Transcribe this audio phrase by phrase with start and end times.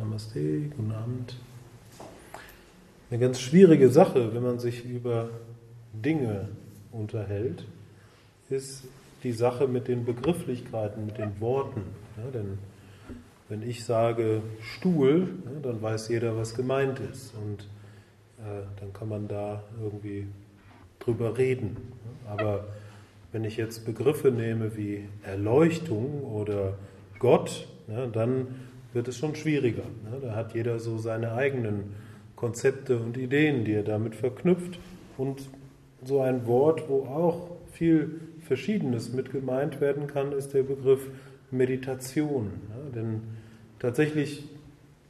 [0.00, 1.36] Namaste, guten Abend.
[3.10, 5.28] Eine ganz schwierige Sache, wenn man sich über
[5.92, 6.48] Dinge
[6.90, 7.66] unterhält,
[8.48, 8.84] ist
[9.22, 11.82] die Sache mit den Begrifflichkeiten, mit den Worten.
[12.16, 12.58] Ja, denn
[13.50, 17.34] wenn ich sage Stuhl, ja, dann weiß jeder, was gemeint ist.
[17.34, 17.64] Und
[18.38, 20.28] äh, dann kann man da irgendwie
[20.98, 21.76] drüber reden.
[22.26, 22.68] Aber
[23.32, 26.78] wenn ich jetzt Begriffe nehme wie Erleuchtung oder
[27.18, 28.46] Gott, ja, dann
[28.92, 29.84] wird es schon schwieriger.
[30.10, 30.18] Ne?
[30.22, 31.94] Da hat jeder so seine eigenen
[32.36, 34.78] Konzepte und Ideen, die er damit verknüpft.
[35.18, 35.42] Und
[36.02, 41.08] so ein Wort, wo auch viel Verschiedenes mit gemeint werden kann, ist der Begriff
[41.50, 42.50] Meditation.
[42.94, 43.20] Denn
[43.78, 44.44] tatsächlich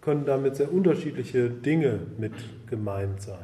[0.00, 2.32] können damit sehr unterschiedliche Dinge mit
[2.68, 3.38] gemeint sein.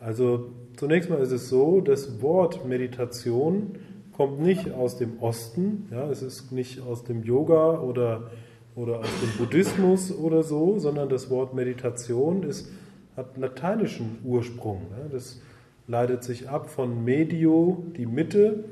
[0.00, 3.76] Also zunächst mal ist es so, das Wort Meditation
[4.12, 8.30] kommt nicht aus dem Osten, ja, es ist nicht aus dem Yoga oder
[8.74, 12.70] oder aus dem Buddhismus oder so, sondern das Wort Meditation ist,
[13.16, 14.86] hat lateinischen Ursprung.
[15.10, 15.40] Das
[15.86, 18.64] leitet sich ab von medio, die Mitte,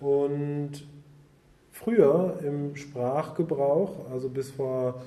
[0.00, 0.86] und
[1.72, 5.02] früher im Sprachgebrauch, also bis vor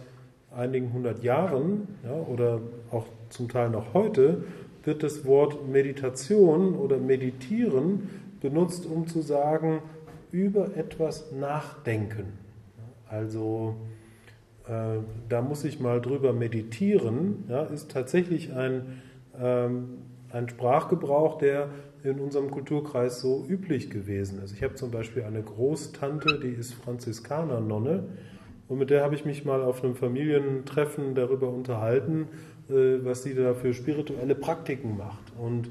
[0.53, 2.59] einigen hundert Jahren ja, oder
[2.91, 4.43] auch zum Teil noch heute,
[4.83, 8.09] wird das Wort Meditation oder Meditieren
[8.41, 9.81] benutzt, um zu sagen,
[10.31, 12.33] über etwas nachdenken.
[13.07, 13.75] Also
[14.67, 19.01] äh, da muss ich mal drüber meditieren, ja, ist tatsächlich ein,
[19.39, 19.99] ähm,
[20.31, 21.69] ein Sprachgebrauch, der
[22.03, 24.53] in unserem Kulturkreis so üblich gewesen ist.
[24.53, 28.05] Ich habe zum Beispiel eine Großtante, die ist Franziskanernonne
[28.71, 32.29] und mit der habe ich mich mal auf einem Familientreffen darüber unterhalten,
[32.69, 35.33] äh, was sie da für spirituelle Praktiken macht.
[35.37, 35.69] Und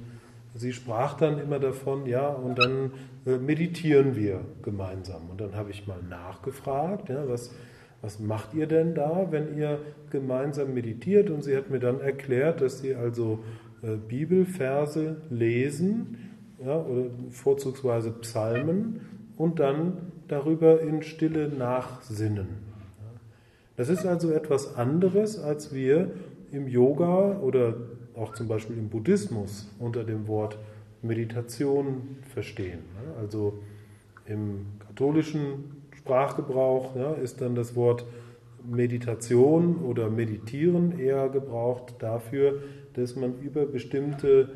[0.55, 2.93] sie sprach dann immer davon, ja, und dann
[3.25, 5.31] äh, meditieren wir gemeinsam.
[5.31, 7.55] Und dann habe ich mal nachgefragt, ja, was
[8.03, 9.79] was macht ihr denn da, wenn ihr
[10.11, 11.31] gemeinsam meditiert?
[11.31, 13.41] Und sie hat mir dann erklärt, dass sie also
[13.83, 16.17] äh, Bibelverse lesen,
[16.65, 19.01] ja, oder vorzugsweise Psalmen,
[19.37, 22.71] und dann darüber in Stille nachsinnen.
[23.77, 26.11] Das ist also etwas anderes, als wir
[26.53, 27.75] im Yoga oder
[28.15, 30.59] auch zum Beispiel im Buddhismus unter dem Wort
[31.01, 32.81] Meditation verstehen.
[33.19, 33.61] Also
[34.27, 35.80] im katholischen
[36.11, 38.05] Sprachgebrauch ja, ist dann das Wort
[38.69, 42.63] Meditation oder Meditieren eher gebraucht dafür,
[42.95, 44.51] dass man über bestimmte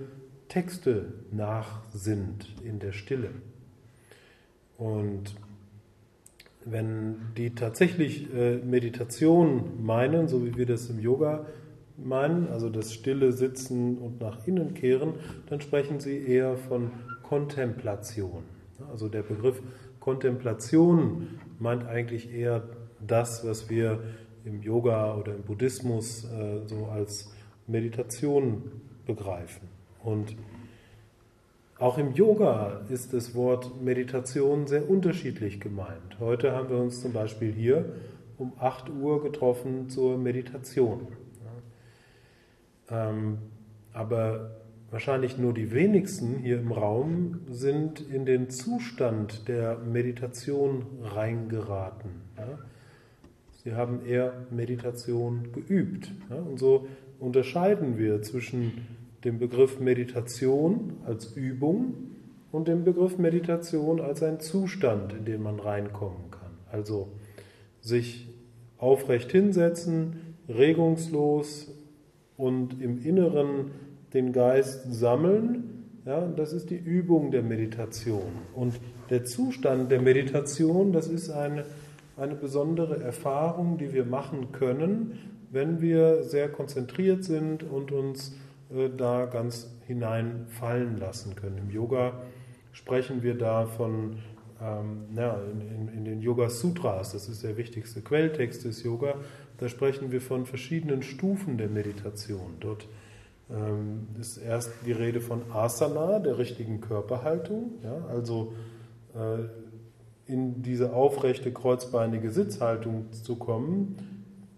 [0.49, 3.31] Texte nachsinnt in der Stille.
[4.79, 5.37] Und
[6.65, 11.47] wenn die tatsächlich äh, Meditation meinen, so wie wir das im Yoga
[11.97, 15.13] meinen, also das stille Sitzen und nach innen kehren,
[15.47, 16.91] dann sprechen sie eher von
[17.23, 18.43] Kontemplation.
[18.91, 19.63] Also der Begriff
[20.01, 22.63] Kontemplation meint eigentlich eher
[23.01, 24.01] das, was wir
[24.45, 27.33] im Yoga oder im Buddhismus äh, so als
[27.67, 28.71] Meditation
[29.07, 29.69] begreifen.
[30.03, 30.37] Und
[31.79, 36.21] auch im Yoga ist das Wort Meditation sehr unterschiedlich gemeint.
[36.21, 37.87] Heute haben wir uns zum Beispiel hier
[38.39, 41.09] um 8 Uhr getroffen zur Meditation.
[42.91, 43.39] Ähm,
[43.93, 44.51] aber
[44.95, 52.11] wahrscheinlich nur die wenigsten hier im Raum sind in den Zustand der Meditation reingeraten.
[52.39, 52.61] Ja?
[53.65, 56.13] Sie haben eher Meditation geübt.
[56.31, 56.37] Ja?
[56.37, 56.87] Und so
[57.19, 58.87] unterscheiden wir zwischen
[59.25, 61.95] dem Begriff Meditation als Übung
[62.53, 66.53] und dem Begriff Meditation als ein Zustand, in den man reinkommen kann.
[66.71, 67.09] Also
[67.81, 68.29] sich
[68.79, 71.75] aufrecht hinsetzen, regungslos
[72.37, 73.73] und im Inneren
[74.15, 76.01] den Geist sammeln.
[76.07, 78.33] Ja, das ist die Übung der Meditation.
[78.55, 78.75] Und
[79.11, 81.65] der Zustand der Meditation, das ist eine,
[82.17, 85.19] eine besondere Erfahrung, die wir machen können,
[85.51, 88.37] wenn wir sehr konzentriert sind und uns
[88.75, 91.59] äh, da ganz hineinfallen lassen können.
[91.59, 92.23] Im Yoga
[92.73, 94.19] sprechen wir da von
[94.61, 99.17] ähm, ja, in, in, in, den Yoga Sutras, das ist der wichtigste Quelltext des Yoga,
[99.59, 102.57] da sprechen wir von verschiedenen Stufen der Meditation.
[102.61, 102.87] Dort
[103.51, 108.53] ähm, ist erst die Rede von Asana, der richtigen Körperhaltung, ja, also
[109.15, 113.97] äh, in diese aufrechte kreuzbeinige Sitzhaltung zu kommen,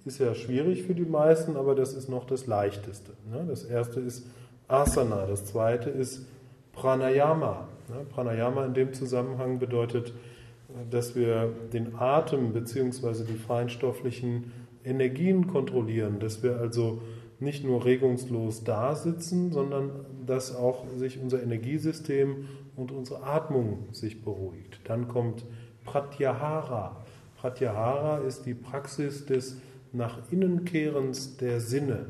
[0.05, 3.13] ist ja schwierig für die meisten, aber das ist noch das Leichteste.
[3.29, 3.45] Ne?
[3.49, 4.27] Das erste ist
[4.69, 6.27] Asana, das zweite ist
[6.73, 7.67] Pranayama.
[7.89, 8.07] Ne?
[8.09, 13.25] Pranayama in dem Zusammenhang bedeutet, äh, dass wir den Atem bzw.
[13.25, 14.53] die feinstofflichen
[14.85, 17.01] Energien kontrollieren, dass wir also
[17.39, 19.91] nicht nur regungslos da sitzen, sondern
[20.27, 24.81] dass auch sich unser Energiesystem und unsere Atmung sich beruhigt.
[24.85, 25.45] Dann kommt
[25.85, 27.05] Pratyahara.
[27.37, 29.61] Pratyahara ist die Praxis des
[29.93, 32.07] nach Innenkehrens der Sinne.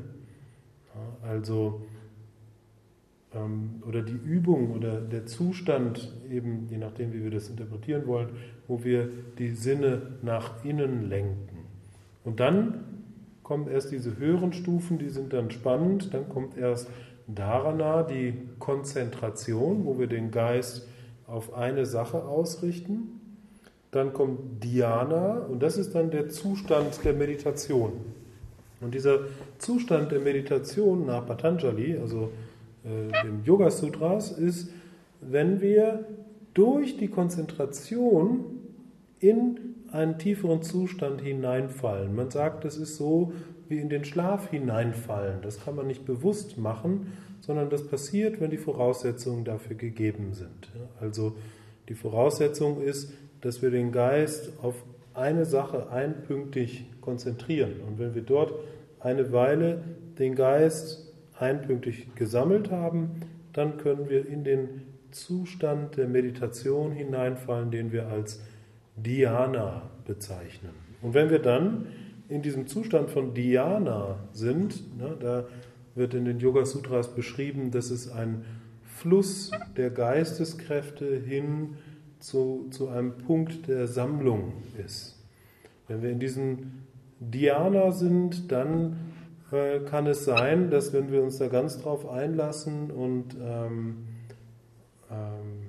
[1.21, 1.81] Also,
[3.33, 8.29] ähm, oder die Übung oder der Zustand, eben je nachdem, wie wir das interpretieren wollen,
[8.67, 11.65] wo wir die Sinne nach innen lenken.
[12.23, 12.83] Und dann
[13.47, 16.89] kommen erst diese höheren Stufen, die sind dann spannend, dann kommt erst
[17.27, 20.85] Dharana, die Konzentration, wo wir den Geist
[21.27, 23.21] auf eine Sache ausrichten.
[23.91, 27.93] Dann kommt Dhyana und das ist dann der Zustand der Meditation.
[28.81, 29.19] Und dieser
[29.59, 32.31] Zustand der Meditation nach Patanjali, also
[32.83, 34.71] äh, dem Yoga Sutras, ist,
[35.21, 36.03] wenn wir
[36.53, 38.56] durch die Konzentration
[39.19, 42.15] in einen tieferen Zustand hineinfallen.
[42.15, 43.33] Man sagt, das ist so
[43.69, 45.41] wie in den Schlaf hineinfallen.
[45.41, 50.69] Das kann man nicht bewusst machen, sondern das passiert, wenn die Voraussetzungen dafür gegeben sind.
[50.99, 51.35] Also
[51.89, 54.75] die Voraussetzung ist, dass wir den Geist auf
[55.13, 57.73] eine Sache einpünktig konzentrieren.
[57.87, 58.53] Und wenn wir dort
[58.99, 59.83] eine Weile
[60.19, 63.21] den Geist einpünktig gesammelt haben,
[63.53, 68.41] dann können wir in den Zustand der Meditation hineinfallen, den wir als
[68.97, 70.71] Dhyana bezeichnen.
[71.01, 71.87] Und wenn wir dann
[72.29, 75.45] in diesem Zustand von Dhyana sind, ne, da
[75.95, 78.45] wird in den Yoga Sutras beschrieben, dass es ein
[78.83, 81.77] Fluss der Geisteskräfte hin
[82.19, 84.53] zu, zu einem Punkt der Sammlung
[84.83, 85.15] ist.
[85.87, 86.83] Wenn wir in diesem
[87.19, 88.97] Dhyana sind, dann
[89.51, 94.07] äh, kann es sein, dass wenn wir uns da ganz drauf einlassen und ähm,
[95.09, 95.66] ähm,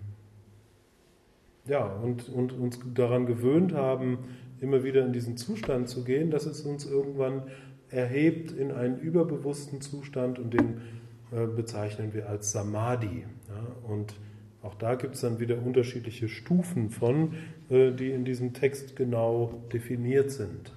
[1.69, 4.19] ja, und, und uns daran gewöhnt haben,
[4.61, 7.43] immer wieder in diesen Zustand zu gehen, dass es uns irgendwann
[7.91, 10.81] erhebt in einen überbewussten Zustand und den
[11.31, 13.25] äh, bezeichnen wir als Samadhi.
[13.49, 13.91] Ja?
[13.91, 14.15] Und
[14.63, 17.35] auch da gibt es dann wieder unterschiedliche Stufen von,
[17.71, 20.73] äh, die in diesem Text genau definiert sind.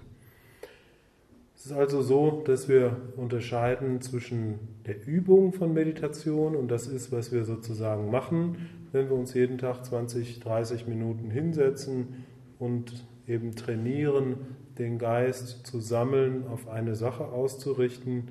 [1.61, 7.11] Es ist also so, dass wir unterscheiden zwischen der Übung von Meditation und das ist,
[7.11, 12.25] was wir sozusagen machen, wenn wir uns jeden Tag 20, 30 Minuten hinsetzen
[12.57, 14.37] und eben trainieren,
[14.79, 18.29] den Geist zu sammeln, auf eine Sache auszurichten,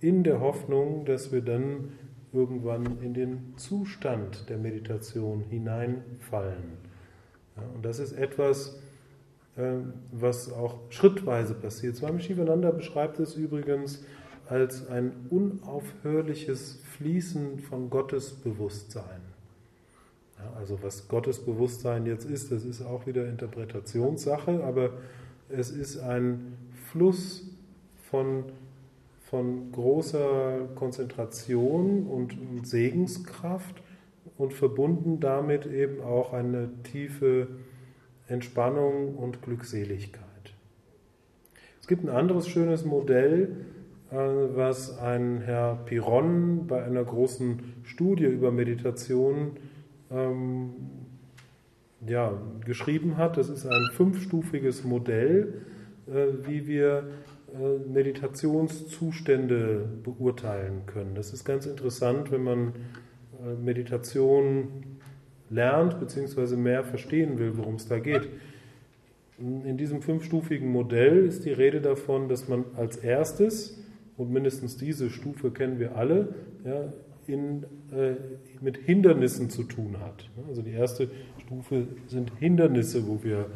[0.00, 1.90] in der Hoffnung, dass wir dann
[2.32, 6.78] irgendwann in den Zustand der Meditation hineinfallen.
[7.58, 8.89] Ja, und das ist etwas, äh,
[10.12, 11.96] was auch schrittweise passiert.
[11.96, 14.02] Swami Shivananda beschreibt es übrigens
[14.48, 19.20] als ein unaufhörliches Fließen von Gottesbewusstsein.
[20.38, 24.90] Ja, also was Gottesbewusstsein jetzt ist, das ist auch wieder Interpretationssache, aber
[25.48, 26.56] es ist ein
[26.90, 27.44] Fluss
[28.10, 28.44] von,
[29.22, 33.82] von großer Konzentration und Segenskraft
[34.36, 37.48] und verbunden damit eben auch eine tiefe
[38.30, 40.24] Entspannung und Glückseligkeit.
[41.80, 43.56] Es gibt ein anderes schönes Modell,
[44.10, 49.52] äh, was ein Herr Piron bei einer großen Studie über Meditation
[50.10, 50.72] ähm,
[52.06, 52.32] ja,
[52.64, 53.36] geschrieben hat.
[53.36, 55.62] Das ist ein fünfstufiges Modell,
[56.06, 57.10] äh, wie wir
[57.52, 61.14] äh, Meditationszustände beurteilen können.
[61.14, 62.72] Das ist ganz interessant, wenn man
[63.40, 64.99] äh, Meditation
[65.50, 66.56] lernt bzw.
[66.56, 68.28] mehr verstehen will, worum es da geht.
[69.38, 73.78] In diesem fünfstufigen Modell ist die Rede davon, dass man als erstes,
[74.16, 76.34] und mindestens diese Stufe kennen wir alle,
[76.64, 76.92] ja,
[77.26, 78.16] in, äh,
[78.60, 80.28] mit Hindernissen zu tun hat.
[80.48, 83.46] Also die erste Stufe sind Hindernisse, wo wir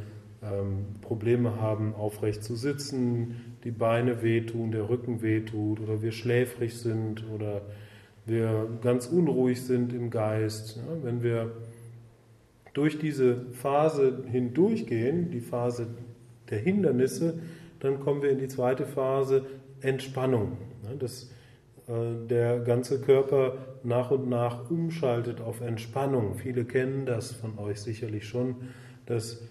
[0.42, 6.76] ähm, Probleme haben, aufrecht zu sitzen, die Beine wehtun, der Rücken wehtut oder wir schläfrig
[6.78, 7.62] sind oder
[8.26, 10.76] wir ganz unruhig sind im Geist.
[10.76, 11.52] Ja, wenn wir
[12.74, 15.86] durch diese Phase hindurchgehen, die Phase
[16.50, 17.38] der Hindernisse,
[17.80, 19.46] dann kommen wir in die zweite Phase
[19.80, 20.58] Entspannung.
[20.98, 21.30] Das
[21.86, 26.34] äh, der ganze Körper nach und nach umschaltet auf Entspannung.
[26.34, 28.56] Viele kennen das von euch sicherlich schon,
[29.04, 29.42] dass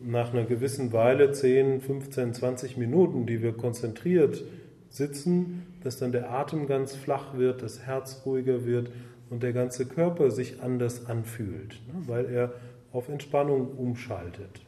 [0.00, 4.42] nach einer gewissen Weile, 10, 15, 20 Minuten, die wir konzentriert
[4.88, 8.90] sitzen, dass dann der Atem ganz flach wird, das Herz ruhiger wird
[9.30, 12.52] und der ganze Körper sich anders anfühlt, ne, weil er
[12.92, 14.60] auf Entspannung umschaltet.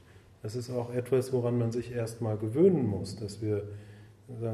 [0.43, 3.65] Das ist auch etwas, woran man sich erstmal gewöhnen muss, dass wir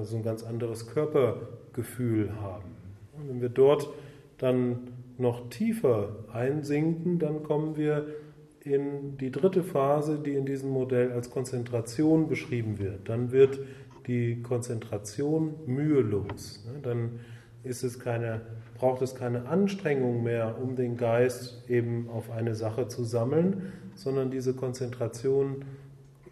[0.02, 2.76] so ein ganz anderes Körpergefühl haben.
[3.14, 3.88] Und wenn wir dort
[4.38, 8.06] dann noch tiefer einsinken, dann kommen wir
[8.64, 13.08] in die dritte Phase, die in diesem Modell als Konzentration beschrieben wird.
[13.08, 13.58] Dann wird
[14.06, 16.64] die Konzentration mühelos.
[16.82, 17.20] Dann
[17.64, 18.40] ist es keine,
[18.74, 24.30] braucht es keine Anstrengung mehr, um den Geist eben auf eine Sache zu sammeln, sondern
[24.30, 25.64] diese Konzentration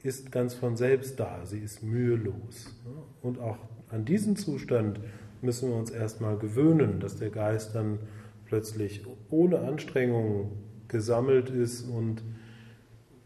[0.03, 2.75] ist ganz von selbst da, sie ist mühelos.
[3.23, 3.59] Und auch
[3.91, 5.01] an diesen Zustand
[5.43, 7.99] müssen wir uns erstmal gewöhnen, dass der Geist dann
[8.47, 10.53] plötzlich ohne Anstrengung
[10.89, 12.23] gesammelt ist und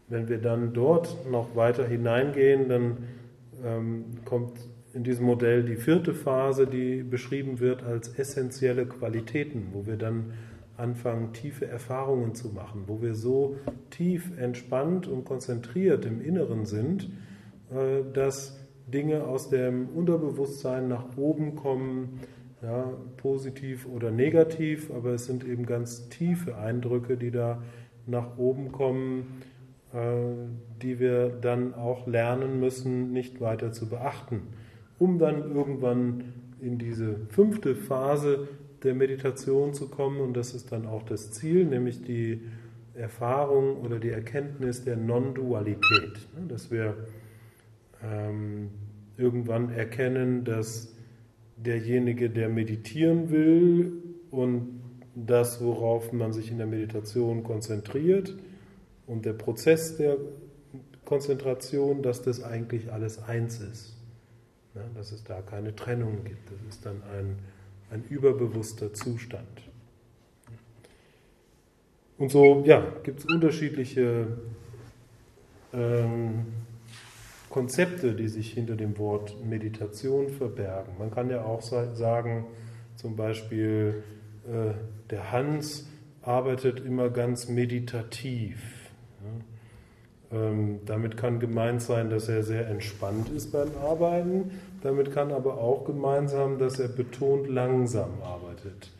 [0.07, 2.97] wenn wir dann dort noch weiter hineingehen, dann
[3.63, 4.53] ähm, kommt
[4.95, 10.33] in diesem Modell die vierte Phase, die beschrieben wird als essentielle Qualitäten, wo wir dann
[10.77, 13.57] anfangen, tiefe Erfahrungen zu machen, wo wir so
[13.89, 17.09] tief entspannt und konzentriert im Inneren sind,
[17.71, 22.21] äh, dass Dinge aus dem Unterbewusstsein nach oben kommen,
[22.61, 27.61] ja, positiv oder negativ, aber es sind eben ganz tiefe Eindrücke, die da
[28.07, 29.41] nach oben kommen,
[29.93, 29.99] äh,
[30.81, 34.41] die wir dann auch lernen müssen, nicht weiter zu beachten,
[34.99, 38.47] um dann irgendwann in diese fünfte Phase
[38.83, 42.41] der Meditation zu kommen und das ist dann auch das Ziel, nämlich die
[42.93, 46.95] Erfahrung oder die Erkenntnis der Non-Dualität, dass wir
[48.03, 48.69] ähm,
[49.17, 50.95] irgendwann erkennen, dass
[51.57, 53.91] derjenige, der meditieren will
[54.31, 54.81] und
[55.15, 58.35] das, worauf man sich in der Meditation konzentriert
[59.07, 60.17] und der Prozess der
[61.05, 63.94] Konzentration, dass das eigentlich alles eins ist.
[64.75, 66.51] Ja, dass es da keine Trennung gibt.
[66.51, 67.39] Das ist dann ein,
[67.91, 69.61] ein überbewusster Zustand.
[72.17, 74.27] Und so ja, gibt es unterschiedliche
[75.73, 76.45] ähm,
[77.49, 80.97] Konzepte, die sich hinter dem Wort Meditation verbergen.
[80.99, 82.45] Man kann ja auch sagen,
[82.97, 84.03] zum Beispiel,
[84.45, 84.73] äh,
[85.09, 85.87] der Hans
[86.21, 88.61] arbeitet immer ganz meditativ.
[90.31, 94.51] Ähm, damit kann gemeint sein, dass er sehr entspannt ist beim Arbeiten.
[94.81, 98.91] Damit kann aber auch gemeint sein, dass er betont langsam arbeitet.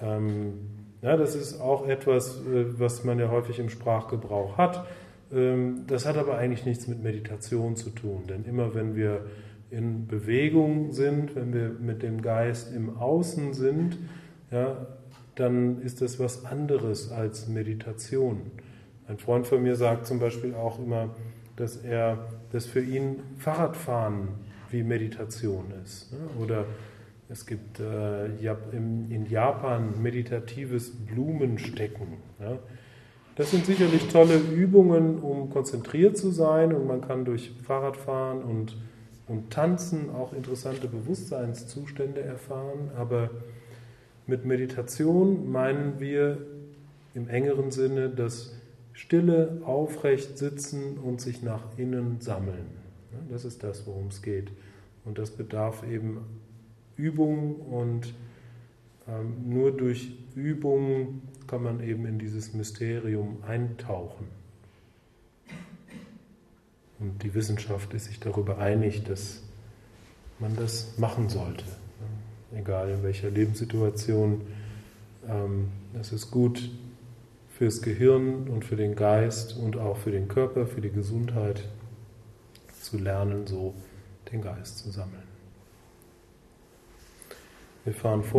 [0.00, 0.54] Ähm,
[1.02, 4.86] ja, das ist auch etwas, äh, was man ja häufig im Sprachgebrauch hat.
[5.32, 9.26] Ähm, das hat aber eigentlich nichts mit Meditation zu tun, denn immer wenn wir
[9.70, 13.98] in Bewegung sind, wenn wir mit dem Geist im Außen sind,
[14.50, 14.86] ja,
[15.34, 18.50] dann ist das was anderes als Meditation.
[19.08, 21.08] Ein Freund von mir sagt zum Beispiel auch immer,
[21.56, 24.28] dass er, dass für ihn Fahrradfahren
[24.70, 26.12] wie Meditation ist.
[26.12, 26.18] Ne?
[26.44, 26.66] Oder
[27.30, 32.18] es gibt äh, in Japan meditatives Blumenstecken.
[33.36, 38.76] Das sind sicherlich tolle Übungen, um konzentriert zu sein und man kann durch Fahrradfahren und,
[39.26, 42.90] und Tanzen auch interessante Bewusstseinszustände erfahren.
[42.96, 43.30] Aber
[44.26, 46.38] mit Meditation meinen wir
[47.14, 48.57] im engeren Sinne das
[48.98, 52.66] stille, aufrecht sitzen und sich nach innen sammeln.
[53.30, 54.50] Das ist das, worum es geht.
[55.04, 56.18] Und das bedarf eben
[56.96, 58.12] Übung und
[59.06, 64.26] ähm, nur durch Übung kann man eben in dieses Mysterium eintauchen.
[66.98, 69.44] Und die Wissenschaft ist sich darüber einig, dass
[70.40, 71.64] man das machen sollte.
[72.52, 74.40] Egal in welcher Lebenssituation.
[75.28, 75.68] Ähm,
[76.00, 76.68] es ist gut
[77.58, 81.64] fürs Gehirn und für den Geist und auch für den Körper, für die Gesundheit
[82.80, 83.74] zu lernen, so
[84.30, 85.24] den Geist zu sammeln.
[87.82, 88.36] Wir fahren vor.